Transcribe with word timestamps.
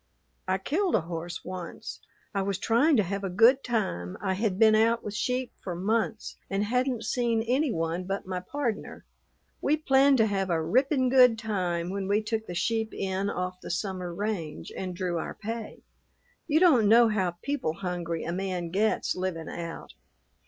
"I 0.47 0.57
killed 0.57 0.95
a 0.95 1.01
horse 1.01 1.45
once. 1.45 1.99
I 2.33 2.41
was 2.41 2.57
trying 2.57 2.97
to 2.97 3.03
have 3.03 3.23
a 3.23 3.29
good 3.29 3.63
time. 3.63 4.17
I 4.19 4.33
had 4.33 4.57
been 4.57 4.73
out 4.73 5.03
with 5.03 5.13
sheep 5.13 5.53
for 5.63 5.75
months 5.75 6.37
and 6.49 6.63
hadn't 6.63 7.03
seen 7.05 7.43
any 7.43 7.71
one 7.71 8.05
but 8.05 8.25
my 8.25 8.39
pardner. 8.39 9.05
We 9.61 9.77
planned 9.77 10.17
to 10.17 10.25
have 10.25 10.49
a 10.49 10.59
rippin' 10.59 11.09
good 11.09 11.37
time 11.37 11.91
when 11.91 12.07
we 12.07 12.19
took 12.23 12.47
the 12.47 12.55
sheep 12.55 12.95
in 12.95 13.29
off 13.29 13.61
the 13.61 13.69
summer 13.69 14.11
range 14.11 14.71
and 14.75 14.95
drew 14.95 15.19
our 15.19 15.35
pay. 15.35 15.83
You 16.47 16.59
don't 16.59 16.89
know 16.89 17.09
how 17.09 17.37
people 17.43 17.73
hungry 17.75 18.23
a 18.23 18.31
man 18.33 18.71
gets 18.71 19.15
livin' 19.15 19.49
out. 19.49 19.93